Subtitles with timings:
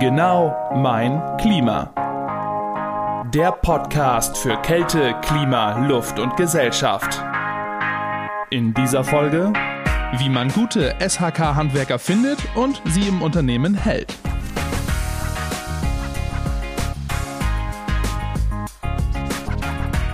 [0.00, 1.92] Genau mein Klima.
[3.32, 7.22] Der Podcast für Kälte, Klima, Luft und Gesellschaft.
[8.50, 9.52] In dieser Folge,
[10.18, 14.16] wie man gute SHK-Handwerker findet und sie im Unternehmen hält.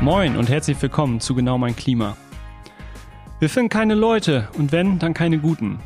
[0.03, 2.17] Moin und herzlich willkommen zu Genau mein Klima.
[3.39, 5.79] Wir finden keine Leute und wenn, dann keine guten.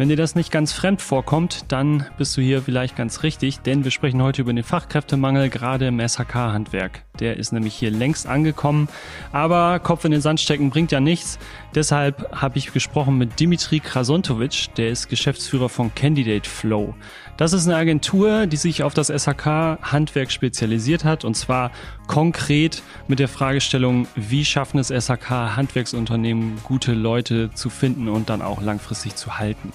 [0.00, 3.84] Wenn dir das nicht ganz fremd vorkommt, dann bist du hier vielleicht ganz richtig, denn
[3.84, 7.04] wir sprechen heute über den Fachkräftemangel gerade im SHK-Handwerk.
[7.18, 8.88] Der ist nämlich hier längst angekommen,
[9.30, 11.38] aber Kopf in den Sand stecken bringt ja nichts.
[11.74, 16.94] Deshalb habe ich gesprochen mit Dimitri Krasontovic, der ist Geschäftsführer von Candidate Flow.
[17.40, 21.70] Das ist eine Agentur, die sich auf das SHK-Handwerk spezialisiert hat und zwar
[22.06, 28.60] konkret mit der Fragestellung, wie schaffen es SHK-Handwerksunternehmen, gute Leute zu finden und dann auch
[28.60, 29.72] langfristig zu halten.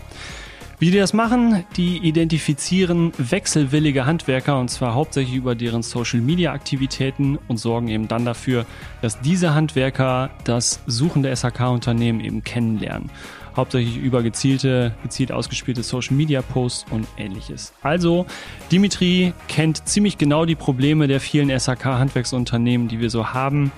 [0.78, 7.58] Wie die das machen, die identifizieren wechselwillige Handwerker und zwar hauptsächlich über deren Social-Media-Aktivitäten und
[7.58, 8.68] sorgen eben dann dafür,
[9.02, 13.10] dass diese Handwerker das suchende SHK-Unternehmen eben kennenlernen
[13.56, 17.74] hauptsächlich über gezielte, gezielt ausgespielte Social Media Posts und ähnliches.
[17.82, 18.26] Also,
[18.72, 23.72] Dimitri kennt ziemlich genau die Probleme der vielen SAK-Handwerksunternehmen, die wir so haben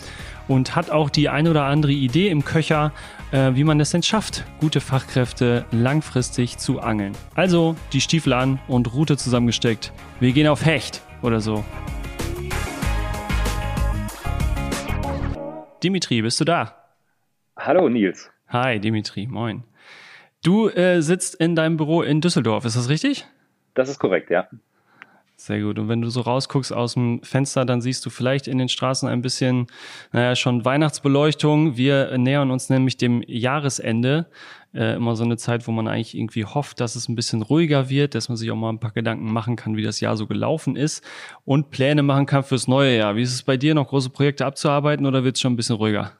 [0.48, 2.92] und hat auch die ein oder andere Idee im Köcher,
[3.32, 7.14] äh, wie man es denn schafft, gute Fachkräfte langfristig zu angeln.
[7.36, 9.92] Also die Stiefel an und Route zusammengesteckt.
[10.20, 11.64] Wir gehen auf Hecht oder so.
[15.84, 16.74] Dimitri, bist du da?
[17.56, 18.30] Hallo Nils.
[18.50, 19.64] Hi, Dimitri, moin.
[20.48, 23.26] Du äh, sitzt in deinem Büro in Düsseldorf, ist das richtig?
[23.74, 24.48] Das ist korrekt, ja.
[25.36, 25.78] Sehr gut.
[25.78, 29.10] Und wenn du so rausguckst aus dem Fenster, dann siehst du vielleicht in den Straßen
[29.10, 29.68] ein bisschen,
[30.14, 31.76] naja, schon Weihnachtsbeleuchtung.
[31.76, 34.28] Wir nähern uns nämlich dem Jahresende.
[34.74, 37.90] Äh, immer so eine Zeit, wo man eigentlich irgendwie hofft, dass es ein bisschen ruhiger
[37.90, 40.28] wird, dass man sich auch mal ein paar Gedanken machen kann, wie das Jahr so
[40.28, 41.04] gelaufen ist
[41.44, 43.18] und Pläne machen kann fürs neue Jahr.
[43.18, 45.76] Wie ist es bei dir, noch große Projekte abzuarbeiten oder wird es schon ein bisschen
[45.76, 46.14] ruhiger?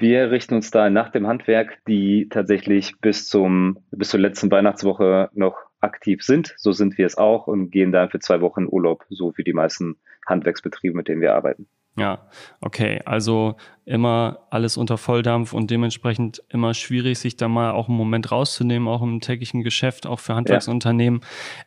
[0.00, 5.28] Wir richten uns da nach dem Handwerk, die tatsächlich bis zum, bis zur letzten Weihnachtswoche
[5.34, 6.54] noch aktiv sind.
[6.56, 9.52] So sind wir es auch und gehen dann für zwei Wochen Urlaub, so wie die
[9.52, 11.68] meisten Handwerksbetriebe, mit denen wir arbeiten.
[11.98, 12.30] Ja,
[12.62, 13.02] okay.
[13.04, 13.56] Also
[13.90, 18.86] immer alles unter Volldampf und dementsprechend immer schwierig, sich da mal auch einen Moment rauszunehmen,
[18.86, 21.22] auch im täglichen Geschäft, auch für Handwerksunternehmen,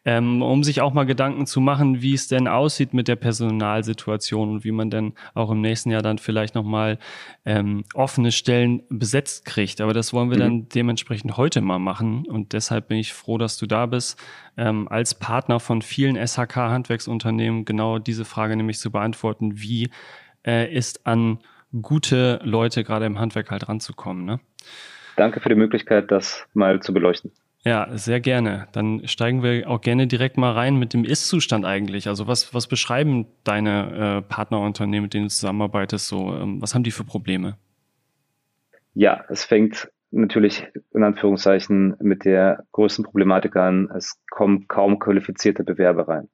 [0.05, 0.17] ja.
[0.17, 4.51] ähm, um sich auch mal Gedanken zu machen, wie es denn aussieht mit der Personalsituation
[4.51, 6.97] und wie man denn auch im nächsten Jahr dann vielleicht nochmal
[7.43, 9.81] ähm, offene Stellen besetzt kriegt.
[9.81, 10.41] Aber das wollen wir mhm.
[10.41, 14.17] dann dementsprechend heute mal machen und deshalb bin ich froh, dass du da bist,
[14.55, 19.89] ähm, als Partner von vielen SHK-Handwerksunternehmen genau diese Frage nämlich zu beantworten, wie
[20.47, 21.39] äh, ist an
[21.81, 24.25] gute Leute gerade im Handwerk halt ranzukommen.
[24.25, 24.39] Ne?
[25.15, 27.31] Danke für die Möglichkeit, das mal zu beleuchten.
[27.65, 28.67] Ja, sehr gerne.
[28.73, 32.09] Dann steigen wir auch gerne direkt mal rein mit dem Ist-Zustand eigentlich.
[32.09, 36.07] Also was, was beschreiben deine äh, Partnerunternehmen, mit denen du zusammenarbeitest?
[36.07, 37.55] So, ähm, was haben die für Probleme?
[38.95, 43.89] Ja, es fängt natürlich in Anführungszeichen mit der größten Problematik an.
[43.95, 46.29] Es kommen kaum qualifizierte Bewerber rein.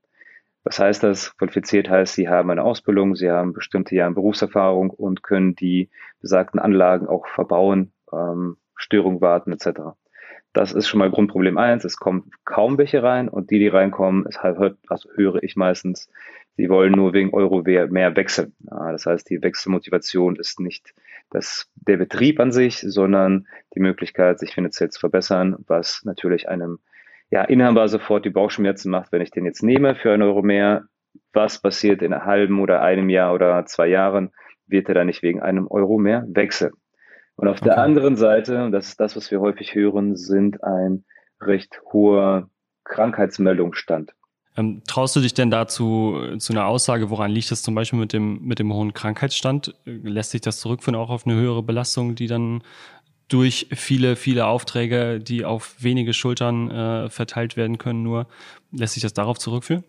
[0.63, 1.35] Was heißt das?
[1.37, 5.89] Qualifiziert heißt, sie haben eine Ausbildung, sie haben bestimmte Jahre Berufserfahrung und können die
[6.21, 9.81] besagten Anlagen auch verbauen, ähm, Störung warten etc.
[10.53, 11.85] Das ist schon mal Grundproblem eins.
[11.85, 16.09] Es kommen kaum welche rein und die, die reinkommen, ist halt, also höre ich meistens,
[16.57, 18.53] sie wollen nur wegen Euro mehr wechseln.
[18.63, 20.93] Das heißt, die Wechselmotivation ist nicht
[21.29, 26.79] das, der Betrieb an sich, sondern die Möglichkeit, sich finanziell zu verbessern, was natürlich einem
[27.31, 30.85] ja, Inhaber sofort die Bauchschmerzen macht, wenn ich den jetzt nehme für einen Euro mehr.
[31.33, 34.31] Was passiert in einem halben oder einem Jahr oder zwei Jahren?
[34.67, 36.73] Wird er dann nicht wegen einem Euro mehr wechseln?
[37.35, 37.69] Und auf okay.
[37.69, 41.05] der anderen Seite, und das ist das, was wir häufig hören, sind ein
[41.41, 42.49] recht hoher
[42.83, 44.13] Krankheitsmeldungsstand.
[44.57, 48.11] Ähm, traust du dich denn dazu zu einer Aussage, woran liegt das zum Beispiel mit
[48.11, 49.73] dem, mit dem hohen Krankheitsstand?
[49.85, 52.61] Lässt sich das zurückführen auch auf eine höhere Belastung, die dann
[53.29, 58.27] durch viele, viele Aufträge, die auf wenige Schultern äh, verteilt werden können, nur
[58.71, 59.83] lässt sich das darauf zurückführen?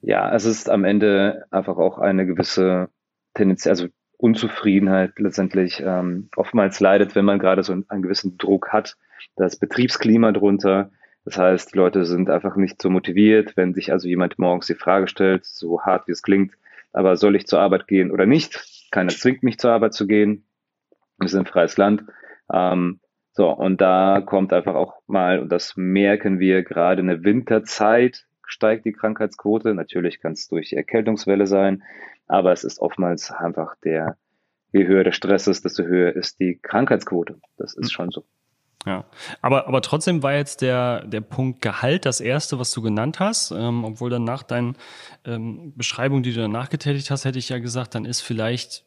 [0.00, 2.88] Ja, es ist am Ende einfach auch eine gewisse
[3.34, 8.96] Tendenz, also Unzufriedenheit letztendlich ähm, oftmals leidet, wenn man gerade so einen, gewissen Druck hat.
[9.36, 10.90] Das Betriebsklima drunter.
[11.24, 14.74] Das heißt, die Leute sind einfach nicht so motiviert, wenn sich also jemand morgens die
[14.74, 16.54] Frage stellt, so hart wie es klingt,
[16.92, 18.88] aber soll ich zur Arbeit gehen oder nicht?
[18.90, 20.44] Keiner zwingt mich zur Arbeit zu gehen.
[21.20, 22.04] Wir sind ein freies Land.
[22.52, 23.00] Ähm,
[23.32, 28.26] so, und da kommt einfach auch mal, und das merken wir gerade in der Winterzeit,
[28.44, 29.74] steigt die Krankheitsquote.
[29.74, 31.82] Natürlich kann es durch die Erkältungswelle sein,
[32.26, 34.16] aber es ist oftmals einfach der,
[34.72, 37.36] je höher der Stress ist, desto höher ist die Krankheitsquote.
[37.56, 38.24] Das ist schon so.
[38.86, 39.04] Ja,
[39.42, 43.50] aber, aber trotzdem war jetzt der, der Punkt Gehalt das erste, was du genannt hast,
[43.50, 44.74] ähm, obwohl dann nach deinen
[45.26, 48.86] ähm, Beschreibungen, die du danach getätigt hast, hätte ich ja gesagt, dann ist vielleicht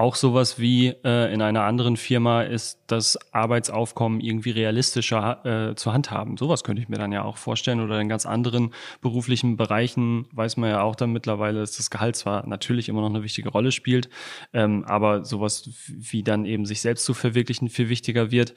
[0.00, 5.92] auch sowas wie äh, in einer anderen Firma ist das Arbeitsaufkommen irgendwie realistischer äh, zu
[5.92, 6.38] handhaben.
[6.38, 7.80] Sowas könnte ich mir dann ja auch vorstellen.
[7.80, 12.16] Oder in ganz anderen beruflichen Bereichen weiß man ja auch dann mittlerweile, dass das Gehalt
[12.16, 14.08] zwar natürlich immer noch eine wichtige Rolle spielt,
[14.54, 18.54] ähm, aber sowas wie dann eben sich selbst zu verwirklichen viel wichtiger wird.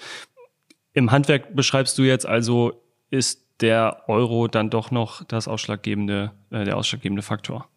[0.93, 6.63] Im Handwerk beschreibst du jetzt also, ist der Euro dann doch noch das ausschlaggebende, äh,
[6.63, 7.67] der ausschlaggebende Faktor?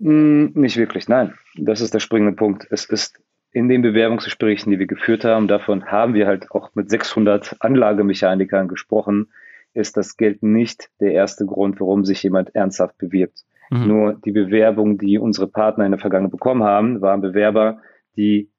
[0.00, 1.34] Hm, nicht wirklich, nein.
[1.56, 2.66] Das ist der springende Punkt.
[2.70, 3.20] Es ist
[3.52, 8.68] in den Bewerbungsgesprächen, die wir geführt haben, davon haben wir halt auch mit 600 Anlagemechanikern
[8.68, 9.28] gesprochen,
[9.74, 13.44] ist das Geld nicht der erste Grund, warum sich jemand ernsthaft bewirbt.
[13.70, 13.86] Mhm.
[13.86, 17.80] Nur die Bewerbungen, die unsere Partner in der Vergangenheit bekommen haben, waren Bewerber,
[18.16, 18.50] die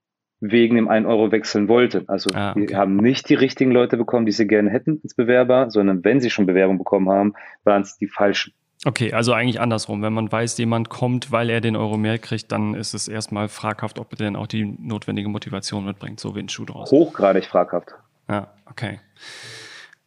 [0.42, 2.08] wegen dem 1 Euro wechseln wollten.
[2.08, 2.70] Also ah, okay.
[2.70, 6.22] wir haben nicht die richtigen Leute bekommen, die sie gerne hätten als Bewerber, sondern wenn
[6.22, 7.34] sie schon Bewerbung bekommen haben,
[7.64, 8.54] waren es die falschen.
[8.86, 10.02] Okay, also eigentlich andersrum.
[10.02, 13.50] Wenn man weiß, jemand kommt, weil er den Euro mehr kriegt, dann ist es erstmal
[13.50, 16.90] fraghaft, ob er denn auch die notwendige Motivation mitbringt, so wie ein Schuh draus.
[16.92, 17.90] Hochgradig fraghaft.
[18.30, 19.02] Ja, okay.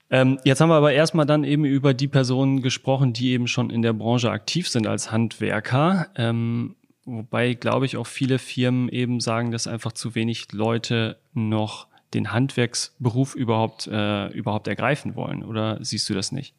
[0.08, 3.69] Ähm, jetzt haben wir aber erstmal dann eben über die Personen gesprochen, die eben schon
[3.69, 6.08] in der Branche aktiv sind als Handwerker.
[6.16, 11.88] Ähm, wobei, glaube ich, auch viele Firmen eben sagen, dass einfach zu wenig Leute noch
[12.14, 15.42] den Handwerksberuf überhaupt, äh, überhaupt ergreifen wollen.
[15.42, 16.54] Oder siehst du das nicht?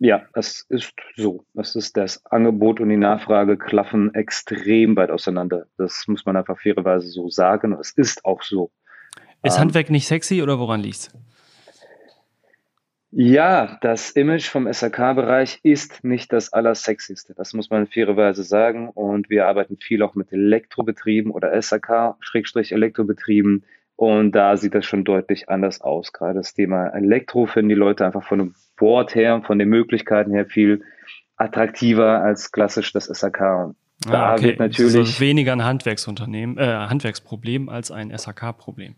[0.00, 1.44] Ja, es ist so.
[1.54, 5.66] Es ist das Angebot und die Nachfrage klaffen extrem weit auseinander.
[5.76, 7.76] Das muss man einfach fairerweise so sagen.
[7.80, 8.70] Es ist auch so.
[9.42, 11.10] Ist ähm, Handwerk nicht sexy oder woran liegt's?
[13.10, 17.34] Ja, das Image vom SAK-Bereich ist nicht das allersexyste.
[17.34, 18.90] Das muss man fairerweise sagen.
[18.90, 23.64] Und wir arbeiten viel auch mit Elektrobetrieben oder SAK-Elektrobetrieben.
[23.98, 26.12] Und da sieht das schon deutlich anders aus.
[26.12, 30.30] Gerade das Thema Elektro finden die Leute einfach von dem Wort her, von den Möglichkeiten
[30.30, 30.84] her viel
[31.36, 33.40] attraktiver als klassisch das SAK.
[33.40, 34.44] Und da ah, okay.
[34.44, 38.94] wird natürlich also weniger ein Handwerksunternehmen, äh, Handwerksproblem als ein SAK-Problem.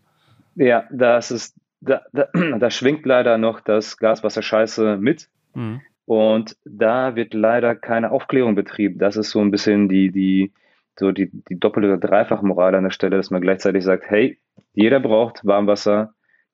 [0.53, 2.27] Ja, das ist, da, da,
[2.59, 5.29] da schwingt leider noch das Gaswasser-Scheiße mit.
[5.55, 5.81] Mhm.
[6.05, 8.99] Und da wird leider keine Aufklärung betrieben.
[8.99, 10.51] Das ist so ein bisschen die, die,
[10.99, 14.37] so die, die doppelte oder dreifache Moral an der Stelle, dass man gleichzeitig sagt, hey,
[14.73, 16.13] jeder braucht Warmwasser,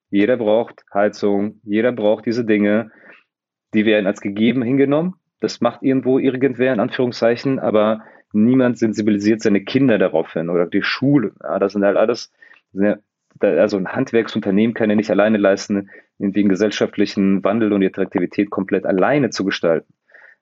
[0.09, 2.91] jeder braucht Heizung, jeder braucht diese Dinge.
[3.73, 5.15] Die werden als gegeben hingenommen.
[5.39, 8.01] Das macht irgendwo irgendwer in Anführungszeichen, aber
[8.33, 11.33] niemand sensibilisiert seine Kinder darauf hin oder die Schule.
[11.43, 12.31] Ja, das sind halt alles,
[13.39, 18.85] also ein Handwerksunternehmen kann ja nicht alleine leisten, den gesellschaftlichen Wandel und die Attraktivität komplett
[18.85, 19.93] alleine zu gestalten.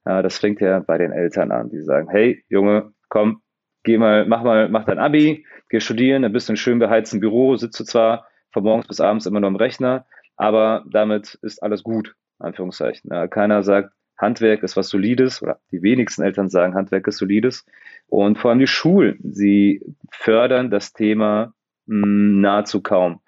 [0.06, 3.42] Ja, das fängt ja bei den Eltern an, die sagen, hey, Junge, komm,
[3.86, 7.22] geh mal, mach mal, mach dein Abi, geh studieren, dann bist du in schön beheizten
[7.22, 10.06] Büro, sitzt du zwar von morgens bis abends immer nur am Rechner,
[10.36, 13.10] aber damit ist alles gut, Anführungszeichen.
[13.14, 17.66] Ja, keiner sagt, Handwerk ist was Solides, oder die wenigsten Eltern sagen, Handwerk ist Solides.
[18.08, 21.54] Und vor allem die Schulen, sie fördern das Thema
[21.86, 23.22] mh, hm, nahezu kaum.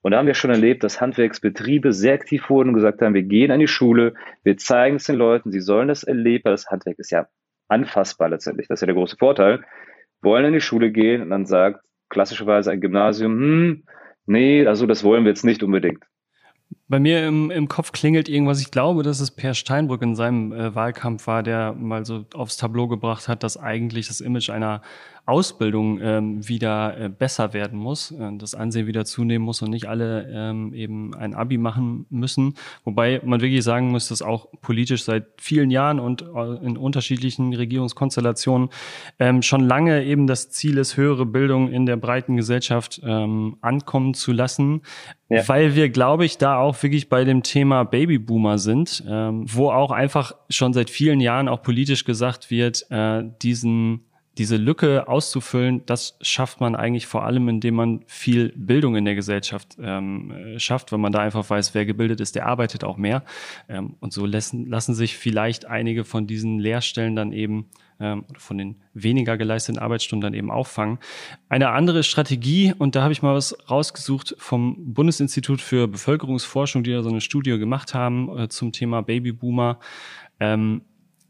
[0.00, 3.22] Und da haben wir schon erlebt, dass Handwerksbetriebe sehr aktiv wurden und gesagt haben, wir
[3.22, 6.50] gehen an die Schule, wir zeigen es den Leuten, sie sollen das erleben.
[6.50, 7.28] Das Handwerk ist ja
[7.68, 8.66] anfassbar letztendlich.
[8.66, 9.64] Das ist ja der große Vorteil
[10.22, 13.82] wollen in die Schule gehen und dann sagt klassischerweise ein Gymnasium, hm,
[14.26, 16.04] nee, also das wollen wir jetzt nicht unbedingt.
[16.88, 18.60] Bei mir im, im Kopf klingelt irgendwas.
[18.60, 22.56] Ich glaube, dass es Per Steinbrück in seinem äh, Wahlkampf war, der mal so aufs
[22.56, 24.82] Tableau gebracht hat, dass eigentlich das Image einer
[25.24, 29.86] Ausbildung ähm, wieder äh, besser werden muss, äh, das Ansehen wieder zunehmen muss und nicht
[29.86, 32.54] alle ähm, eben ein Abi machen müssen.
[32.84, 37.54] Wobei man wirklich sagen muss, dass auch politisch seit vielen Jahren und äh, in unterschiedlichen
[37.54, 38.70] Regierungskonstellationen
[39.20, 44.14] ähm, schon lange eben das Ziel ist, höhere Bildung in der breiten Gesellschaft ähm, ankommen
[44.14, 44.82] zu lassen.
[45.28, 45.46] Ja.
[45.48, 49.92] Weil wir, glaube ich, da auch wirklich bei dem Thema Babyboomer sind, ähm, wo auch
[49.92, 54.04] einfach schon seit vielen Jahren auch politisch gesagt wird, äh, diesen
[54.38, 59.14] diese Lücke auszufüllen, das schafft man eigentlich vor allem, indem man viel Bildung in der
[59.14, 62.96] Gesellschaft ähm, äh, schafft, wenn man da einfach weiß, wer gebildet ist, der arbeitet auch
[62.96, 63.24] mehr.
[63.68, 67.66] Ähm, und so lassen, lassen sich vielleicht einige von diesen Lehrstellen dann eben
[68.00, 70.98] ähm, von den weniger geleisteten Arbeitsstunden dann eben auffangen.
[71.50, 76.92] Eine andere Strategie, und da habe ich mal was rausgesucht vom Bundesinstitut für Bevölkerungsforschung, die
[76.92, 79.78] da so eine Studie gemacht haben äh, zum Thema Babyboomer.
[80.40, 80.82] Ähm,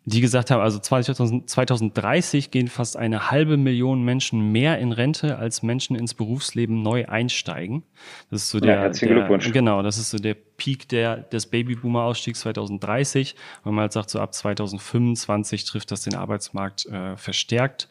[0.05, 5.63] die gesagt haben, also 2030 gehen fast eine halbe Million Menschen mehr in Rente, als
[5.63, 7.85] Menschen ins Berufsleben neu einsteigen.
[8.31, 9.53] Das ist so der, ja, herzlichen der Glückwunsch.
[9.53, 13.37] genau, das ist so der Peak der, des Babyboomer-Ausstiegs 2030.
[13.63, 17.89] Wenn man halt sagt, so ab 2025 trifft das den Arbeitsmarkt äh, verstärkt.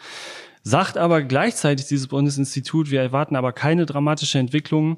[0.63, 4.97] Sagt aber gleichzeitig dieses Bundesinstitut, wir erwarten aber keine dramatische Entwicklung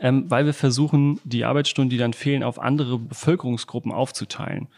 [0.00, 4.68] ähm, weil wir versuchen, die Arbeitsstunden, die dann fehlen, auf andere Bevölkerungsgruppen aufzuteilen.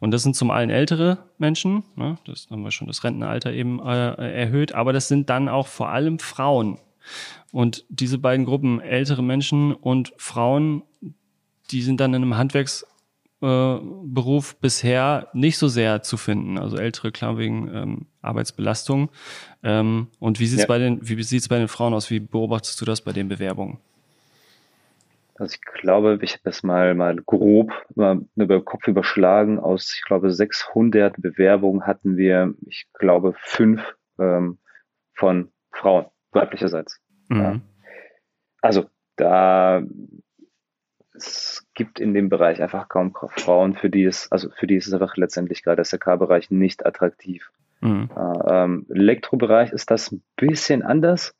[0.00, 3.80] Und das sind zum einen ältere Menschen, ne, das haben wir schon das Rentenalter eben
[3.80, 6.78] äh, erhöht, aber das sind dann auch vor allem Frauen.
[7.50, 10.82] Und diese beiden Gruppen, ältere Menschen und Frauen,
[11.70, 16.58] die sind dann in einem Handwerksberuf äh, bisher nicht so sehr zu finden.
[16.58, 19.10] Also ältere, klar, wegen ähm, Arbeitsbelastung.
[19.62, 20.68] Ähm, und wie sieht's ja.
[20.68, 22.10] bei den, wie sieht's bei den Frauen aus?
[22.10, 23.78] Wie beobachtest du das bei den Bewerbungen?
[25.38, 29.58] Also ich glaube, ich habe das mal, mal grob mal über Kopf überschlagen.
[29.58, 33.80] Aus, ich glaube, 600 Bewerbungen hatten wir, ich glaube, fünf
[34.18, 34.58] ähm,
[35.14, 37.00] von Frauen, weiblicherseits.
[37.28, 37.40] Mhm.
[37.40, 37.60] Ja.
[38.60, 39.82] Also da
[41.14, 44.86] es gibt in dem Bereich einfach kaum Frauen, für die es, also für die ist
[44.86, 47.50] es einfach letztendlich gerade der SK-Bereich nicht attraktiv.
[47.80, 48.08] Mhm.
[48.16, 51.34] Äh, ähm, Elektrobereich ist das ein bisschen anders,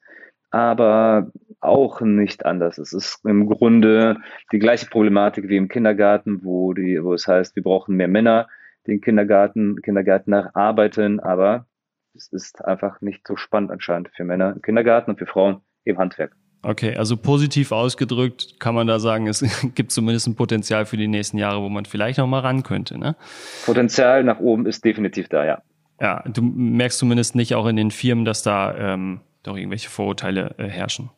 [0.51, 2.79] aber auch nicht anders.
[2.79, 4.19] Es ist im Grunde
[4.53, 8.49] die gleiche Problematik wie im Kindergarten, wo, die, wo es heißt, wir brauchen mehr Männer,
[8.87, 11.67] die im Kindergarten, Kindergärtner arbeiten, aber
[12.15, 15.99] es ist einfach nicht so spannend anscheinend für Männer im Kindergarten und für Frauen im
[15.99, 16.33] Handwerk.
[16.63, 21.09] Okay, also positiv ausgedrückt kann man da sagen, es gibt zumindest ein Potenzial für die
[21.09, 22.99] nächsten Jahre, wo man vielleicht noch mal ran könnte.
[22.99, 23.17] Ne?
[23.65, 25.63] Potenzial nach oben ist definitiv da, ja.
[26.01, 30.55] Ja, du merkst zumindest nicht auch in den Firmen, dass da ähm, doch irgendwelche Vorurteile
[30.59, 31.11] äh, herrschen.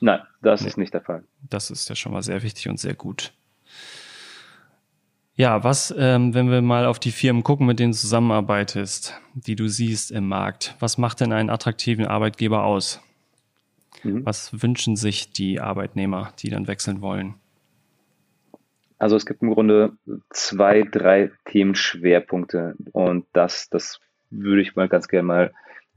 [0.00, 0.68] Nein, das nee.
[0.68, 1.24] ist nicht der Fall.
[1.48, 3.32] Das ist ja schon mal sehr wichtig und sehr gut.
[5.34, 9.56] Ja, was, ähm, wenn wir mal auf die Firmen gucken, mit denen du zusammenarbeitest, die
[9.56, 13.00] du siehst im Markt, was macht denn einen attraktiven Arbeitgeber aus?
[14.02, 14.26] Mhm.
[14.26, 17.34] Was wünschen sich die Arbeitnehmer, die dann wechseln wollen?
[18.98, 19.92] Also es gibt im Grunde
[20.28, 25.52] zwei, drei Themenschwerpunkte und das, das würde ich mal ganz gerne mal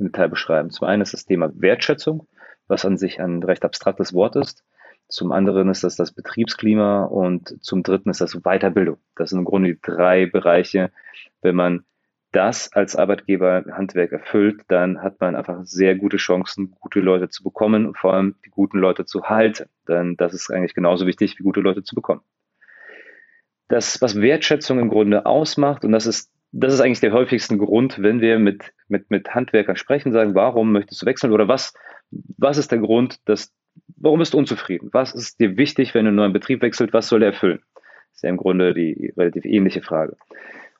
[0.05, 0.69] Detail beschreiben.
[0.69, 2.27] Zum einen ist das Thema Wertschätzung,
[2.67, 4.63] was an sich ein recht abstraktes Wort ist.
[5.07, 8.97] Zum anderen ist das das Betriebsklima und zum dritten ist das Weiterbildung.
[9.15, 10.91] Das sind im Grunde die drei Bereiche.
[11.41, 11.85] Wenn man
[12.31, 17.43] das als Arbeitgeber Handwerk erfüllt, dann hat man einfach sehr gute Chancen, gute Leute zu
[17.43, 19.69] bekommen und vor allem die guten Leute zu halten.
[19.87, 22.21] Denn das ist eigentlich genauso wichtig, wie gute Leute zu bekommen.
[23.67, 28.01] Das, was Wertschätzung im Grunde ausmacht, und das ist das ist eigentlich der häufigste Grund,
[28.01, 31.73] wenn wir mit, mit, mit Handwerkern sprechen, sagen, warum möchtest du wechseln oder was,
[32.11, 33.53] was ist der Grund, dass,
[33.97, 34.89] warum bist du unzufrieden?
[34.91, 36.93] Was ist dir wichtig, wenn du einen neuen Betrieb wechselt?
[36.93, 37.61] Was soll er erfüllen?
[37.75, 40.17] Das ist ja im Grunde die relativ ähnliche Frage.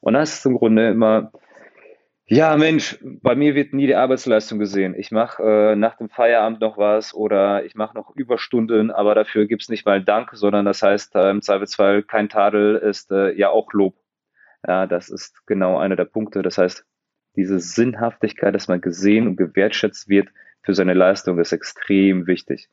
[0.01, 1.31] Und das ist im Grunde immer,
[2.25, 4.95] ja, Mensch, bei mir wird nie die Arbeitsleistung gesehen.
[4.97, 9.45] Ich mache äh, nach dem Feierabend noch was oder ich mache noch Überstunden, aber dafür
[9.45, 13.49] gibt's nicht mal Dank, sondern das heißt äh, im Zweifelsfall kein Tadel ist äh, ja
[13.49, 13.95] auch Lob.
[14.65, 16.41] Ja, das ist genau einer der Punkte.
[16.41, 16.85] Das heißt,
[17.35, 20.29] diese Sinnhaftigkeit, dass man gesehen und gewertschätzt wird
[20.61, 22.69] für seine Leistung, ist extrem wichtig.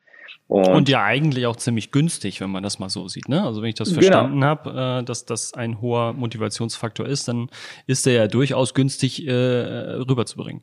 [0.47, 3.29] Und, und, ja eigentlich auch ziemlich günstig, wenn man das mal so sieht.
[3.29, 3.43] Ne?
[3.43, 4.00] Also wenn ich das genau.
[4.00, 4.47] verstanden genau.
[4.47, 7.49] habe, äh, dass das ein hoher Motivationsfaktor ist, dann
[7.87, 10.62] ist der ja durchaus günstig äh, rüberzubringen.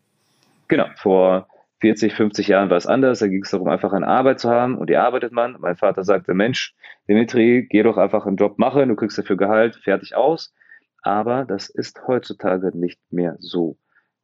[0.68, 1.48] Genau, vor
[1.80, 3.20] 40, 50 Jahren war es anders.
[3.20, 5.56] Da ging es darum, einfach eine Arbeit zu haben und die arbeitet man.
[5.60, 6.76] Mein Vater sagte, Mensch,
[7.08, 10.54] Dimitri, geh doch einfach einen Job machen, du kriegst dafür Gehalt, fertig aus.
[11.02, 13.78] Aber das ist heutzutage nicht mehr so.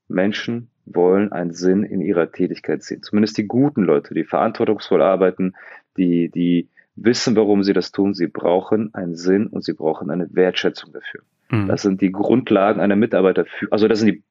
[0.07, 3.03] Menschen wollen einen Sinn in ihrer Tätigkeit sehen.
[3.03, 5.53] Zumindest die guten Leute, die verantwortungsvoll arbeiten,
[5.97, 8.13] die, die wissen, warum sie das tun.
[8.13, 11.21] Sie brauchen einen Sinn und sie brauchen eine Wertschätzung dafür.
[11.49, 11.67] Mhm.
[11.67, 13.71] Das sind die Grundlagen einer Mitarbeiterführung.
[13.71, 14.23] Also das sind die,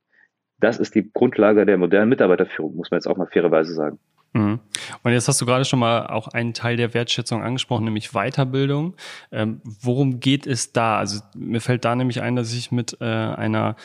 [0.60, 3.98] das ist die Grundlage der modernen Mitarbeiterführung, muss man jetzt auch mal fairerweise sagen.
[4.34, 4.60] Mhm.
[5.02, 8.94] Und jetzt hast du gerade schon mal auch einen Teil der Wertschätzung angesprochen, nämlich Weiterbildung.
[9.30, 10.98] Ähm, worum geht es da?
[10.98, 13.76] Also mir fällt da nämlich ein, dass ich mit äh, einer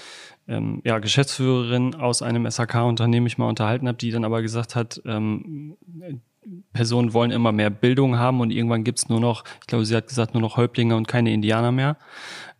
[0.47, 5.01] ähm, ja, Geschäftsführerin aus einem SHK-Unternehmen mich mal unterhalten habe, die dann aber gesagt hat,
[5.05, 5.77] ähm,
[6.73, 10.07] Personen wollen immer mehr Bildung haben und irgendwann gibt's nur noch, ich glaube, sie hat
[10.07, 11.97] gesagt, nur noch Häuptlinge und keine Indianer mehr.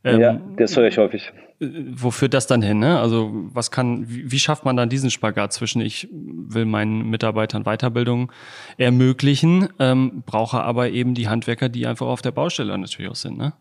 [0.04, 1.32] Ähm, ja, das höre ich häufig.
[1.60, 2.80] Äh, wo führt das dann hin?
[2.80, 3.00] Ne?
[3.00, 7.64] Also was kann, wie, wie schafft man dann diesen Spagat zwischen ich will meinen Mitarbeitern
[7.64, 8.32] Weiterbildung
[8.78, 13.38] ermöglichen, ähm, brauche aber eben die Handwerker, die einfach auf der Baustelle natürlich auch sind,
[13.38, 13.54] ne?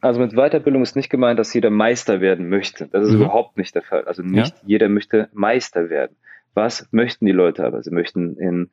[0.00, 2.88] Also mit Weiterbildung ist nicht gemeint, dass jeder Meister werden möchte.
[2.88, 3.22] Das ist mhm.
[3.22, 4.04] überhaupt nicht der Fall.
[4.04, 4.62] Also nicht ja.
[4.66, 6.16] jeder möchte Meister werden.
[6.54, 7.82] Was möchten die Leute aber?
[7.82, 8.70] Sie möchten in,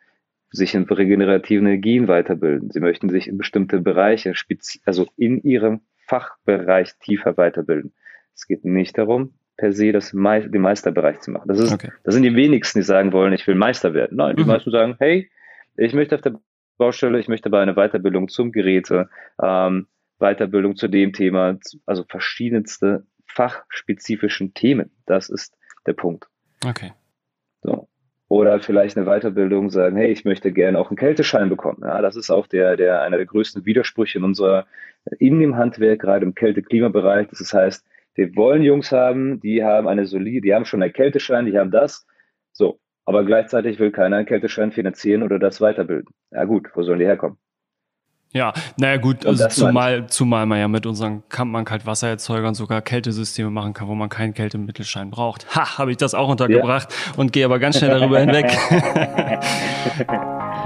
[0.51, 2.71] sich in regenerativen Energien weiterbilden.
[2.71, 4.33] Sie möchten sich in bestimmte Bereiche,
[4.85, 7.93] also in ihrem Fachbereich tiefer weiterbilden.
[8.33, 11.47] Es geht nicht darum, per se das Me den Meisterbereich zu machen.
[11.47, 11.91] Das, ist, okay.
[12.03, 14.17] das sind die wenigsten, die sagen wollen, ich will Meister werden.
[14.17, 14.49] Nein, die mhm.
[14.49, 15.29] meisten sagen, hey,
[15.77, 16.39] ich möchte auf der
[16.77, 19.09] Baustelle, ich möchte bei einer Weiterbildung zum Geräte,
[19.41, 19.87] ähm,
[20.19, 24.91] Weiterbildung zu dem Thema, also verschiedenste fachspezifischen Themen.
[25.05, 26.27] Das ist der Punkt.
[26.65, 26.93] Okay.
[27.61, 27.87] So.
[28.27, 31.81] oder vielleicht eine Weiterbildung sagen, hey, ich möchte gerne auch einen Kälteschein bekommen.
[31.83, 34.65] Ja, das ist auch der, der, einer der größten Widersprüche in unserer,
[35.19, 37.27] in dem Handwerk, gerade im Kälte-Klimabereich.
[37.29, 41.45] Das heißt, wir wollen Jungs haben, die haben eine solide, die haben schon einen Kälteschein,
[41.45, 42.07] die haben das.
[42.51, 42.79] So.
[43.07, 46.09] Aber gleichzeitig will keiner einen Kälteschein finanzieren oder das weiterbilden.
[46.31, 47.37] Ja gut, wo sollen die herkommen?
[48.35, 53.87] Ja, naja gut, also zumal, zumal man ja mit unseren Kampmann-Kaltwassererzeugern sogar Kältesysteme machen kann,
[53.87, 55.55] wo man keinen Kältemittelschein braucht.
[55.55, 57.13] Ha, habe ich das auch untergebracht ja.
[57.15, 58.47] und gehe aber ganz schnell darüber hinweg.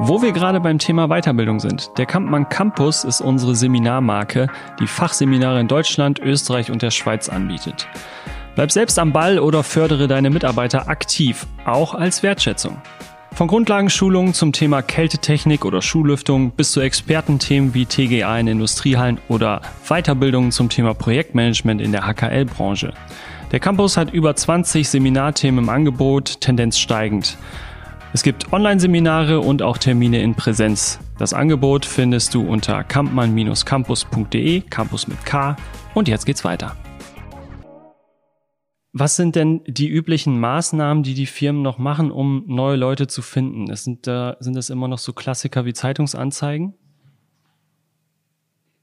[0.01, 1.91] Wo wir gerade beim Thema Weiterbildung sind.
[1.97, 4.47] Der Kampmann Campus ist unsere Seminarmarke,
[4.79, 7.87] die Fachseminare in Deutschland, Österreich und der Schweiz anbietet.
[8.55, 12.81] Bleib selbst am Ball oder fördere deine Mitarbeiter aktiv, auch als Wertschätzung.
[13.33, 19.61] Von Grundlagenschulungen zum Thema Kältetechnik oder Schullüftung bis zu Expertenthemen wie TGA in Industriehallen oder
[19.87, 22.93] Weiterbildungen zum Thema Projektmanagement in der HKL-Branche.
[23.51, 27.37] Der Campus hat über 20 Seminarthemen im Angebot, Tendenz steigend.
[28.11, 30.99] Es gibt Online-Seminare und auch Termine in Präsenz.
[31.17, 35.55] Das Angebot findest du unter campmann-campus.de, Campus mit K.
[35.93, 36.75] Und jetzt geht's weiter.
[38.91, 43.21] Was sind denn die üblichen Maßnahmen, die die Firmen noch machen, um neue Leute zu
[43.21, 43.69] finden?
[43.69, 46.73] Es sind, da, sind das immer noch so Klassiker wie Zeitungsanzeigen?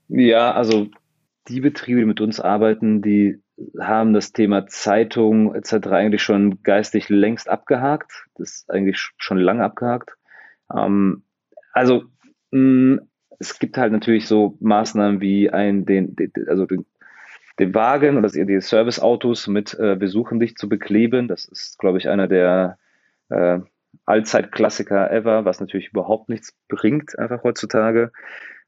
[0.08, 0.88] Ja, also
[1.48, 3.40] die Betriebe, die mit uns arbeiten, die
[3.80, 5.88] haben das Thema Zeitung etc.
[5.88, 8.26] eigentlich schon geistig längst abgehakt.
[8.36, 10.16] Das ist eigentlich schon lange abgehakt.
[10.72, 11.24] Ähm,
[11.72, 12.04] also
[12.52, 13.00] mh,
[13.38, 16.86] es gibt halt natürlich so Maßnahmen wie ein, den, den also den
[17.58, 21.28] den Wagen oder die Serviceautos mit äh, Besuchen dich zu bekleben.
[21.28, 22.78] Das ist, glaube ich, einer der
[23.30, 23.60] äh,
[24.04, 28.12] Allzeitklassiker ever, was natürlich überhaupt nichts bringt, einfach heutzutage.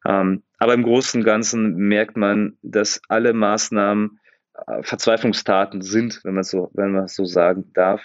[0.07, 4.21] Ähm, aber im Großen und Ganzen merkt man, dass alle Maßnahmen
[4.67, 8.03] äh, Verzweiflungstaten sind, wenn man so, wenn man so sagen darf,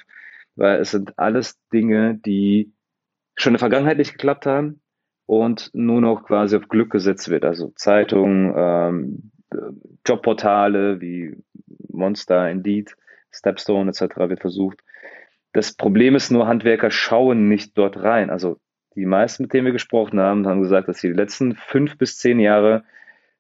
[0.56, 2.74] weil es sind alles Dinge, die
[3.36, 4.82] schon in der Vergangenheit nicht geklappt haben
[5.26, 7.46] und nur noch quasi auf Glück gesetzt wird.
[7.46, 9.32] Also Zeitungen, ähm,
[10.06, 11.36] Jobportale wie
[11.90, 12.96] Monster, Indeed,
[13.32, 14.18] Stepstone etc.
[14.18, 14.80] wird versucht.
[15.54, 18.30] Das Problem ist nur, Handwerker schauen nicht dort rein.
[18.30, 18.58] Also
[18.96, 22.18] die meisten, mit denen wir gesprochen haben, haben gesagt, dass sie die letzten fünf bis
[22.18, 22.84] zehn Jahre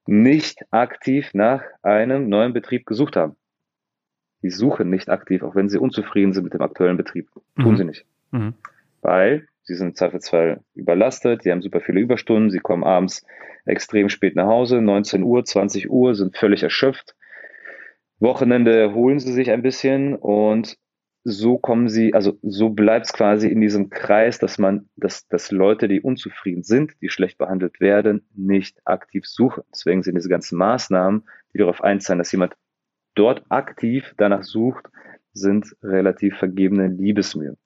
[0.06, 3.36] nicht aktiv nach einem neuen Betrieb gesucht haben.
[4.42, 7.30] Die suchen nicht aktiv, auch wenn sie unzufrieden sind mit dem aktuellen Betrieb.
[7.60, 7.78] Tun mhm.
[7.78, 8.06] sie nicht.
[8.32, 8.54] Mhm.
[9.02, 13.26] Weil sie sind im Zweifelsfall überlastet, die haben super viele Überstunden, sie kommen abends
[13.66, 17.16] extrem spät nach Hause, 19 Uhr, 20 Uhr, sind völlig erschöpft.
[18.20, 20.78] Wochenende erholen sie sich ein bisschen und
[21.26, 25.52] so kommen sie, also so bleibt es quasi in diesem Kreis, dass man, dass, dass
[25.52, 29.64] Leute, die unzufrieden sind, die schlecht behandelt werden, nicht aktiv suchen.
[29.72, 31.24] Deswegen sind diese ganzen Maßnahmen,
[31.54, 32.56] die darauf einzahlen, dass jemand
[33.16, 34.88] dort aktiv danach sucht,
[35.32, 37.58] sind relativ vergebene Liebesmühe.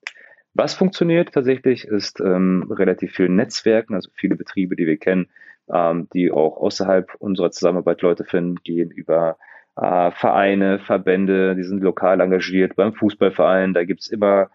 [0.58, 5.28] Was funktioniert tatsächlich, ist ähm, relativ viel Netzwerken, also viele Betriebe, die wir kennen,
[5.72, 9.38] ähm, die auch außerhalb unserer Zusammenarbeit Leute finden, gehen über
[9.76, 14.50] äh, Vereine, Verbände, die sind lokal engagiert, beim Fußballverein, da gibt's immer,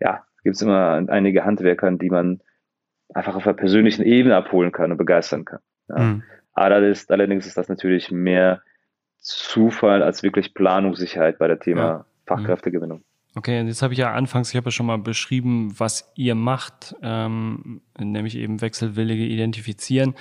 [0.00, 2.40] ja, gibt's immer einige Handwerker, die man
[3.14, 5.60] einfach auf einer persönlichen Ebene abholen kann und begeistern kann.
[5.88, 5.98] Ja.
[6.00, 6.22] Mhm.
[6.52, 8.60] Allerdings, allerdings ist das natürlich mehr
[9.18, 12.06] Zufall als wirklich Planungssicherheit bei der Thema ja.
[12.26, 13.04] Fachkräftegewinnung.
[13.36, 16.94] Okay, jetzt habe ich ja anfangs, ich habe ja schon mal beschrieben, was ihr macht,
[17.02, 20.14] ähm, nämlich eben Wechselwillige identifizieren.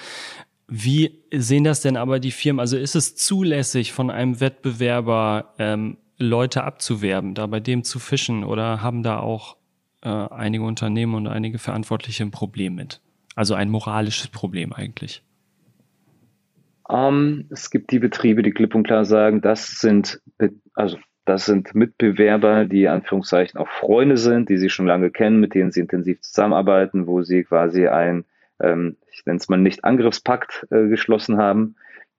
[0.68, 2.60] Wie sehen das denn aber die Firmen?
[2.60, 8.44] Also ist es zulässig von einem Wettbewerber ähm, Leute abzuwerben, da bei dem zu fischen
[8.44, 9.58] oder haben da auch
[10.02, 13.02] äh, einige Unternehmen und einige Verantwortliche ein Problem mit?
[13.36, 15.22] Also ein moralisches Problem eigentlich.
[16.88, 20.22] Um, ähm, es gibt die Betriebe, die klipp und klar sagen, das sind,
[20.74, 25.54] also das sind Mitbewerber, die Anführungszeichen auch Freunde sind, die sie schon lange kennen, mit
[25.54, 28.26] denen sie intensiv zusammenarbeiten, wo sie quasi ein,
[28.60, 31.76] ähm, ich nenne es mal nicht Angriffspakt äh, geschlossen haben,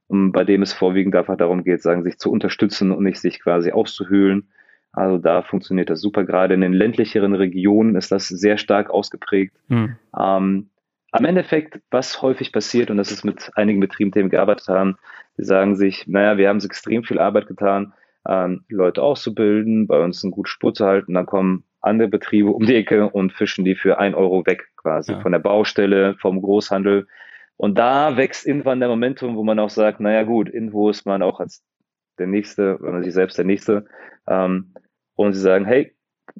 [0.09, 3.73] bei dem es vorwiegend einfach darum geht, sagen, sich zu unterstützen und nicht sich quasi
[3.73, 4.49] auszuhöhlen.
[4.93, 6.25] Also da funktioniert das super.
[6.25, 9.57] Gerade in den ländlicheren Regionen ist das sehr stark ausgeprägt.
[9.69, 9.97] Mhm.
[10.19, 10.71] Ähm,
[11.11, 14.97] am Endeffekt, was häufig passiert, und das ist mit einigen Betrieben, denen wir gearbeitet haben,
[15.38, 17.93] die sagen sich, naja, wir haben extrem viel Arbeit getan,
[18.29, 21.15] ähm, Leute auszubilden, bei uns einen guten Spur zu halten.
[21.15, 25.13] Dann kommen andere Betriebe um die Ecke und fischen die für ein Euro weg, quasi
[25.13, 25.21] ja.
[25.21, 27.07] von der Baustelle, vom Großhandel.
[27.57, 31.23] Und da wächst irgendwann der Momentum, wo man auch sagt, naja gut, irgendwo ist man
[31.23, 31.63] auch als
[32.19, 33.87] der Nächste, wenn man sich selbst der Nächste.
[34.27, 34.75] Ähm,
[35.15, 35.95] und sie sagen, hey,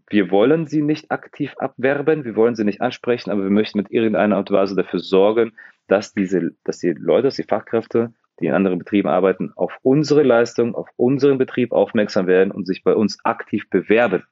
[0.09, 3.91] wir wollen sie nicht aktiv abwerben, wir wollen sie nicht ansprechen, aber wir möchten mit
[3.91, 5.53] irgendeiner Art und Weise dafür sorgen,
[5.87, 10.23] dass diese, dass die Leute, dass die Fachkräfte die in anderen Betrieben arbeiten, auf unsere
[10.23, 14.25] Leistung, auf unseren Betrieb aufmerksam werden und sich bei uns aktiv bewerben.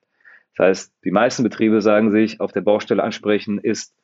[0.57, 3.95] Das heißt, die meisten Betriebe sagen sich, auf der Baustelle ansprechen ist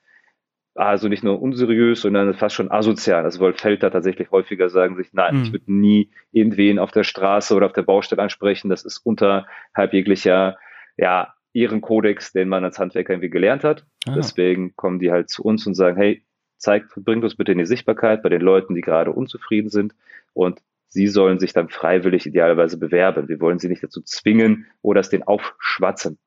[0.78, 3.24] also nicht nur unseriös, sondern fast schon asozial.
[3.24, 5.42] Das wollen Felder tatsächlich häufiger sagen sich, nein, mhm.
[5.42, 8.70] ich würde nie irgendwen auf der Straße oder auf der Baustelle ansprechen.
[8.70, 10.56] Das ist unterhalb jeglicher,
[10.96, 13.84] ja, Ehrenkodex, den man als Handwerker irgendwie gelernt hat.
[14.06, 14.14] Ah.
[14.14, 16.24] Deswegen kommen die halt zu uns und sagen, hey,
[16.58, 19.94] zeigt, bringt uns bitte in die Sichtbarkeit bei den Leuten, die gerade unzufrieden sind.
[20.34, 23.28] Und sie sollen sich dann freiwillig idealerweise bewerben.
[23.28, 26.18] Wir wollen sie nicht dazu zwingen oder es den aufschwatzen.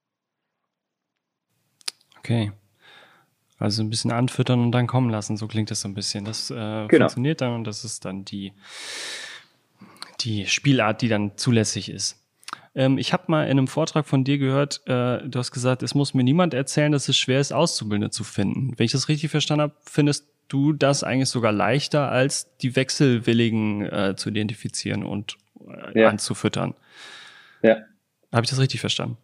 [2.20, 2.52] Okay.
[3.58, 6.26] Also ein bisschen anfüttern und dann kommen lassen, so klingt das so ein bisschen.
[6.26, 6.88] Das äh, genau.
[6.88, 8.54] funktioniert dann und das ist dann die,
[10.22, 12.21] die Spielart, die dann zulässig ist.
[12.74, 15.96] Ähm, ich habe mal in einem Vortrag von dir gehört, äh, du hast gesagt, es
[15.96, 18.74] muss mir niemand erzählen, dass es schwer ist, Auszubildende zu finden.
[18.78, 23.86] Wenn ich das richtig verstanden habe, findest du das eigentlich sogar leichter, als die Wechselwilligen
[23.86, 26.10] äh, zu identifizieren und äh, ja.
[26.10, 26.74] anzufüttern.
[27.62, 27.78] Ja.
[28.32, 29.18] Habe ich das richtig verstanden?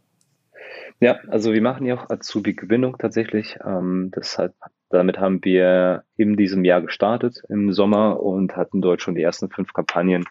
[0.99, 3.57] Ja, also wir machen ja auch Azubi-Gewinnung tatsächlich.
[3.63, 4.53] Ähm, das hat,
[4.89, 9.49] damit haben wir in diesem Jahr gestartet im Sommer und hatten dort schon die ersten
[9.49, 10.25] fünf Kampagnen.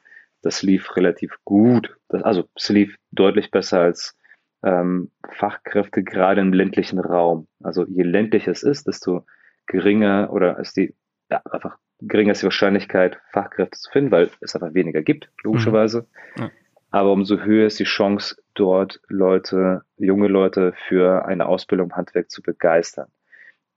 [0.46, 1.96] Das lief relativ gut.
[2.08, 4.16] Das, also es lief deutlich besser als
[4.62, 7.48] ähm, Fachkräfte gerade im ländlichen Raum.
[7.62, 9.26] Also je ländlicher es ist, desto
[9.66, 10.94] geringer oder ist die
[11.30, 16.06] ja, einfach geringer ist die Wahrscheinlichkeit, Fachkräfte zu finden, weil es einfach weniger gibt, logischerweise.
[16.36, 16.42] Mhm.
[16.42, 16.50] Ja.
[16.90, 22.30] Aber umso höher ist die Chance, dort Leute, junge Leute für eine Ausbildung im Handwerk
[22.30, 23.08] zu begeistern.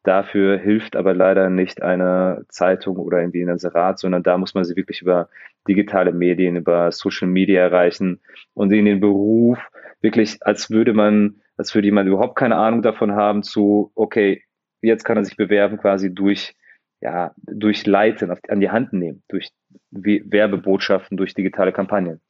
[0.03, 4.63] Dafür hilft aber leider nicht eine Zeitung oder irgendwie ein Inserat, sondern da muss man
[4.63, 5.29] sie wirklich über
[5.67, 8.21] digitale Medien, über Social Media erreichen
[8.53, 9.59] und in den Beruf
[10.01, 14.43] wirklich, als würde man, als würde jemand überhaupt keine Ahnung davon haben zu, okay,
[14.81, 16.55] jetzt kann er sich bewerben quasi durch,
[17.01, 19.49] ja, durch Leiten, an die Hand nehmen, durch
[19.91, 22.21] Werbebotschaften, durch digitale Kampagnen.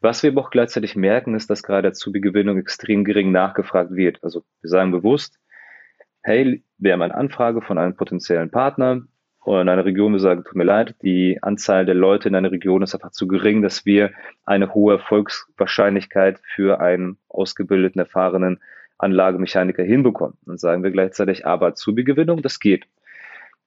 [0.00, 4.18] Was wir aber auch gleichzeitig merken, ist, dass gerade Azubi-Gewinnung extrem gering nachgefragt wird.
[4.22, 5.38] Also wir sagen bewusst,
[6.22, 9.02] hey, wir haben eine Anfrage von einem potenziellen Partner
[9.44, 12.52] oder in einer Region, wir sagen, tut mir leid, die Anzahl der Leute in einer
[12.52, 14.12] Region ist einfach zu gering, dass wir
[14.44, 18.60] eine hohe Erfolgswahrscheinlichkeit für einen ausgebildeten, erfahrenen
[18.98, 20.38] Anlagemechaniker hinbekommen.
[20.46, 22.86] Dann sagen wir gleichzeitig, aber Azubi-Gewinnung, das geht.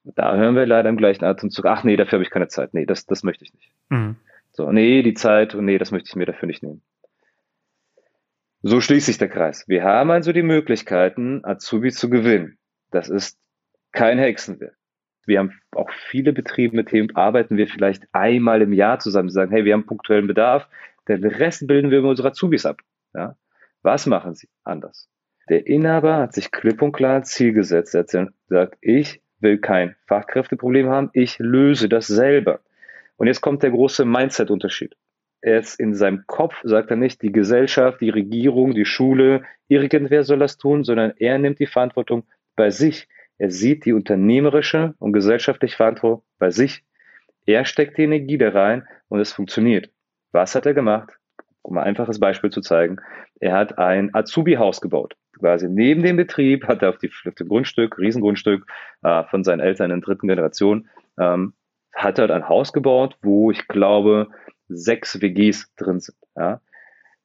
[0.04, 2.72] Da hören wir leider im gleichen Atemzug, ach nee, dafür habe ich keine Zeit.
[2.72, 3.70] Nee, das, das möchte ich nicht.
[3.90, 4.16] Mhm.
[4.52, 6.80] So, nee, die Zeit und nee, das möchte ich mir dafür nicht nehmen.
[8.68, 9.62] So schließt sich der Kreis.
[9.68, 12.58] Wir haben also die Möglichkeiten, Azubi zu gewinnen.
[12.90, 13.38] Das ist
[13.92, 14.74] kein Hexenwerk.
[15.24, 19.28] Wir haben auch viele Betriebe, mit denen arbeiten wir vielleicht einmal im Jahr zusammen.
[19.28, 20.66] Sie sagen, hey, wir haben punktuellen Bedarf,
[21.06, 22.80] den Rest bilden wir mit unseren Azubis ab.
[23.14, 23.36] Ja?
[23.82, 25.08] Was machen sie anders?
[25.48, 27.94] Der Inhaber hat sich klipp und klar ein Ziel gesetzt.
[27.94, 32.58] Er gesagt, ich will kein Fachkräfteproblem haben, ich löse das selber.
[33.14, 34.96] Und jetzt kommt der große Mindset-Unterschied.
[35.42, 40.38] Jetzt in seinem Kopf sagt er nicht, die Gesellschaft, die Regierung, die Schule, irgendwer soll
[40.38, 42.24] das tun, sondern er nimmt die Verantwortung
[42.56, 43.08] bei sich.
[43.38, 46.84] Er sieht die unternehmerische und gesellschaftliche Verantwortung bei sich.
[47.44, 49.90] Er steckt die Energie da rein und es funktioniert.
[50.32, 51.10] Was hat er gemacht?
[51.62, 52.96] Um ein einfaches Beispiel zu zeigen.
[53.38, 55.14] Er hat ein Azubi-Haus gebaut.
[55.38, 58.66] Quasi neben dem Betrieb hat er auf, die, auf dem Grundstück, Riesengrundstück
[59.02, 61.52] äh, von seinen Eltern in der dritten Generation, ähm,
[61.94, 64.28] hat er ein Haus gebaut, wo ich glaube,
[64.68, 66.16] sechs WGs drin sind.
[66.36, 66.60] Ja.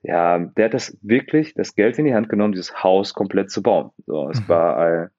[0.04, 3.62] ja, der hat das wirklich, das Geld in die Hand genommen, dieses Haus komplett zu
[3.62, 3.92] bauen.
[4.06, 4.50] So, es mhm.
[4.50, 5.10] war ein,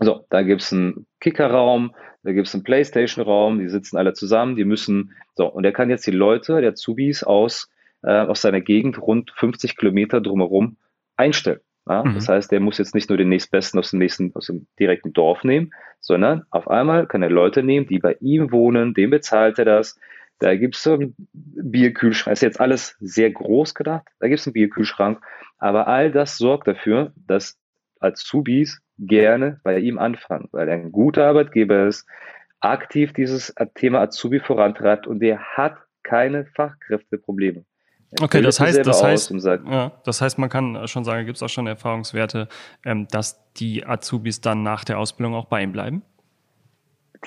[0.00, 5.12] so, da gibt's einen Kickerraum, da gibt's einen Playstation-Raum, die sitzen alle zusammen, die müssen,
[5.34, 7.70] so, und er kann jetzt die Leute, der Zubis aus,
[8.02, 10.76] äh, aus seiner Gegend rund 50 Kilometer drumherum
[11.16, 11.60] einstellen.
[11.88, 12.14] Ja, mhm.
[12.14, 15.12] Das heißt, der muss jetzt nicht nur den nächstbesten aus dem nächsten, aus dem direkten
[15.12, 19.58] Dorf nehmen, sondern auf einmal kann er Leute nehmen, die bei ihm wohnen, dem bezahlt
[19.58, 19.98] er das.
[20.44, 24.52] Da gibt es einen Bierkühlschrank, ist jetzt alles sehr groß gedacht, da gibt es einen
[24.52, 25.18] Bierkühlschrank,
[25.56, 27.58] aber all das sorgt dafür, dass
[27.98, 32.06] Azubis gerne bei ihm anfangen, weil er ein guter Arbeitgeber ist,
[32.60, 37.64] aktiv dieses Thema Azubi vorantreibt und der hat keine Fachkräfteprobleme.
[38.20, 41.48] Okay, das heißt, das heißt, ja, das heißt, man kann schon sagen, gibt es auch
[41.48, 42.48] schon Erfahrungswerte,
[42.84, 46.02] ähm, dass die Azubis dann nach der Ausbildung auch bei ihm bleiben?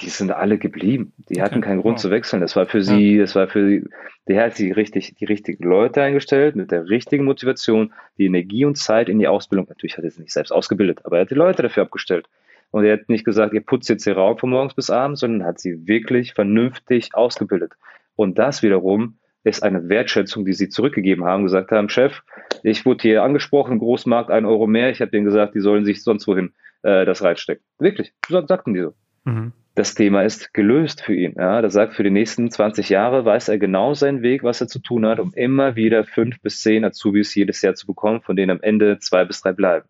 [0.01, 1.13] Die sind alle geblieben.
[1.29, 1.41] Die okay.
[1.41, 2.01] hatten keinen Grund wow.
[2.01, 2.41] zu wechseln.
[2.41, 3.21] Das war für sie, ja.
[3.21, 3.89] das war für sie,
[4.27, 8.77] der hat sie richtig, die richtigen Leute eingestellt, mit der richtigen Motivation, die Energie und
[8.77, 9.67] Zeit in die Ausbildung.
[9.69, 12.27] Natürlich hat er sie nicht selbst ausgebildet, aber er hat die Leute dafür abgestellt.
[12.71, 15.47] Und er hat nicht gesagt, ihr putzt jetzt den Raum von morgens bis abends, sondern
[15.47, 17.73] hat sie wirklich vernünftig ausgebildet.
[18.15, 22.21] Und das wiederum ist eine Wertschätzung, die sie zurückgegeben haben, gesagt haben, Chef,
[22.63, 26.03] ich wurde hier angesprochen, Großmarkt, ein Euro mehr, ich habe denen gesagt, die sollen sich
[26.03, 27.63] sonst wohin äh, das reinstecken.
[27.79, 28.93] Wirklich, sagten die so.
[29.23, 29.53] Mhm.
[29.77, 31.35] Das Thema ist gelöst für ihn.
[31.37, 34.67] Ja, das sagt, für die nächsten 20 Jahre weiß er genau seinen Weg, was er
[34.67, 38.35] zu tun hat, um immer wieder fünf bis zehn Azubis jedes Jahr zu bekommen, von
[38.35, 39.87] denen am Ende zwei bis drei bleiben.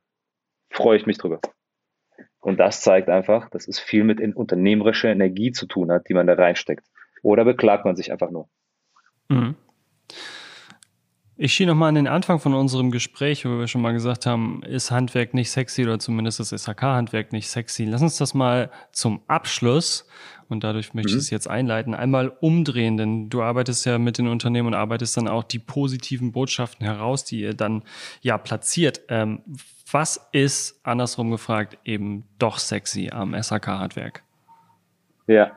[0.69, 1.39] Freue ich mich drüber.
[2.41, 6.27] Und das zeigt einfach, dass es viel mit unternehmerischer Energie zu tun hat, die man
[6.27, 6.85] da reinsteckt.
[7.21, 8.49] Oder beklagt man sich einfach nur.
[9.29, 9.55] Mhm.
[11.39, 14.63] Ich schiebe nochmal an den Anfang von unserem Gespräch, wo wir schon mal gesagt haben,
[14.63, 17.85] ist Handwerk nicht sexy oder zumindest ist SHK-Handwerk nicht sexy.
[17.85, 20.07] Lass uns das mal zum Abschluss
[20.49, 21.19] und dadurch möchte mhm.
[21.19, 25.15] ich es jetzt einleiten, einmal umdrehen, denn du arbeitest ja mit den Unternehmen und arbeitest
[25.15, 27.83] dann auch die positiven Botschaften heraus, die ihr dann
[28.21, 29.01] ja platziert.
[29.09, 29.43] Ähm,
[29.91, 34.23] was ist, andersrum gefragt, eben doch sexy am SHK-Handwerk?
[35.27, 35.51] Ja,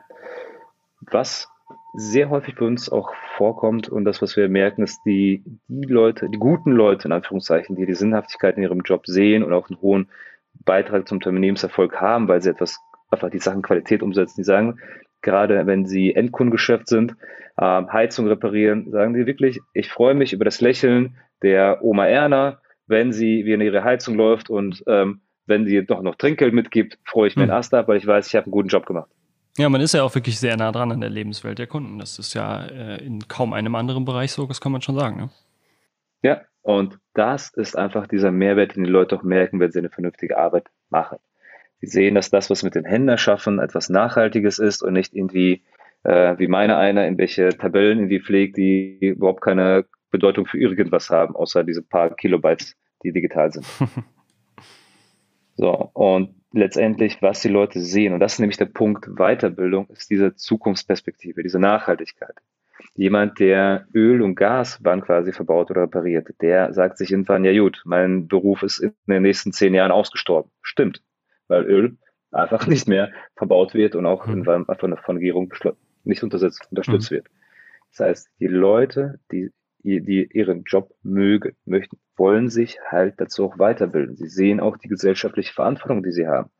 [0.99, 1.50] was
[1.93, 6.29] sehr häufig bei uns auch vorkommt und das, was wir merken, ist die, die Leute,
[6.29, 9.81] die guten Leute in Anführungszeichen, die die Sinnhaftigkeit in ihrem Job sehen und auch einen
[9.81, 10.09] hohen
[10.65, 14.79] Beitrag zum Unternehmenserfolg haben, weil sie etwas, einfach die Sachen Qualität umsetzen, die sagen,
[15.21, 17.15] gerade wenn sie Endkundengeschäft sind,
[17.57, 22.61] äh, Heizung reparieren, sagen die wirklich, ich freue mich über das Lächeln der Oma Erna,
[22.87, 26.99] wenn sie, wie in ihre Heizung läuft und ähm, wenn sie doch noch Trinkgeld mitgibt,
[27.05, 27.51] freue ich mir mhm.
[27.51, 29.09] einen Ast ab, weil ich weiß, ich habe einen guten Job gemacht.
[29.57, 31.99] Ja, man ist ja auch wirklich sehr nah dran an der Lebenswelt der Kunden.
[31.99, 35.17] Das ist ja äh, in kaum einem anderen Bereich so, das kann man schon sagen.
[35.17, 35.29] Ne?
[36.23, 39.89] Ja, und das ist einfach dieser Mehrwert, den die Leute auch merken, wenn sie eine
[39.89, 41.17] vernünftige Arbeit machen.
[41.81, 45.63] Sie sehen, dass das, was mit den Händen erschaffen, etwas Nachhaltiges ist und nicht irgendwie,
[46.03, 51.09] äh, wie meine einer, in welche Tabellen irgendwie pflegt, die überhaupt keine Bedeutung für irgendwas
[51.09, 53.65] haben, außer diese paar Kilobytes, die digital sind.
[55.55, 58.13] so, und letztendlich, was die Leute sehen.
[58.13, 62.35] Und das ist nämlich der Punkt Weiterbildung, ist diese Zukunftsperspektive, diese Nachhaltigkeit.
[62.95, 67.57] Jemand, der Öl und Gas wann quasi verbaut oder repariert, der sagt sich irgendwann, ja
[67.57, 70.51] gut, mein Beruf ist in den nächsten zehn Jahren ausgestorben.
[70.61, 71.01] Stimmt,
[71.47, 71.97] weil Öl
[72.31, 74.43] einfach nicht mehr verbaut wird und auch mhm.
[74.43, 75.53] von, von der Regierung
[76.03, 77.15] nicht unterstützt, unterstützt mhm.
[77.15, 77.27] wird.
[77.91, 79.51] Das heißt, die Leute, die
[79.83, 84.15] die ihren Job mögen, möchten, wollen sich halt dazu auch weiterbilden.
[84.15, 86.51] Sie sehen auch die gesellschaftliche Verantwortung, die sie haben.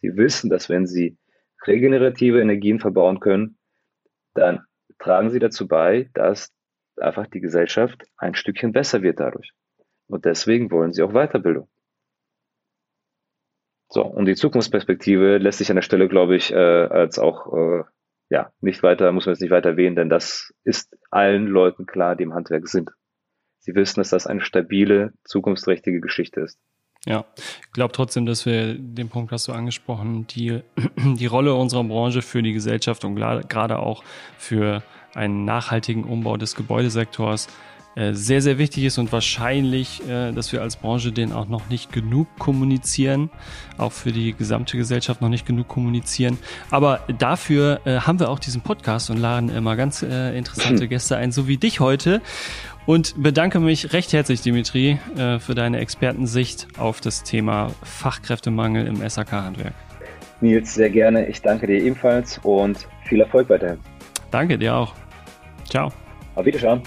[0.00, 1.16] Sie wissen, dass wenn sie
[1.66, 3.58] regenerative Energien verbauen können,
[4.34, 4.64] dann
[4.98, 6.52] tragen sie dazu bei, dass
[6.96, 9.52] einfach die Gesellschaft ein Stückchen besser wird dadurch.
[10.06, 11.68] Und deswegen wollen sie auch Weiterbildung.
[13.88, 17.84] So, und die Zukunftsperspektive lässt sich an der Stelle, glaube ich, äh, als auch äh,
[18.28, 22.16] ja, nicht weiter, muss man jetzt nicht weiter erwähnen, denn das ist allen Leuten klar,
[22.16, 22.90] die im Handwerk sind.
[23.58, 26.58] Sie wissen, dass das eine stabile, zukunftsträchtige Geschichte ist.
[27.04, 30.60] Ja, ich glaube trotzdem, dass wir den Punkt hast du angesprochen, die,
[30.96, 34.02] die Rolle unserer Branche für die Gesellschaft und gerade auch
[34.38, 34.82] für
[35.14, 37.48] einen nachhaltigen Umbau des Gebäudesektors
[38.12, 41.92] sehr, sehr wichtig ist und wahrscheinlich, äh, dass wir als Branche den auch noch nicht
[41.92, 43.30] genug kommunizieren,
[43.78, 46.38] auch für die gesamte Gesellschaft noch nicht genug kommunizieren.
[46.70, 51.32] Aber dafür äh, haben wir auch diesen Podcast und laden immer ganz interessante Gäste ein,
[51.32, 52.20] so wie dich heute.
[52.84, 54.98] Und bedanke mich recht herzlich, Dimitri,
[55.40, 59.74] für deine Expertensicht auf das Thema Fachkräftemangel im SAK-Handwerk.
[60.40, 61.26] Nils, sehr gerne.
[61.26, 63.78] Ich danke dir ebenfalls und viel Erfolg weiterhin.
[64.30, 64.94] Danke dir auch.
[65.68, 65.90] Ciao.
[66.34, 66.82] Auf Wiedersehen.